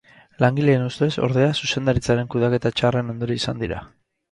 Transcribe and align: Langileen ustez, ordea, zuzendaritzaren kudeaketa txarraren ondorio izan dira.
Langileen 0.43 0.85
ustez, 0.85 1.09
ordea, 1.27 1.51
zuzendaritzaren 1.67 2.33
kudeaketa 2.37 2.73
txarraren 2.81 3.15
ondorio 3.17 3.41
izan 3.45 3.65
dira. 3.67 3.87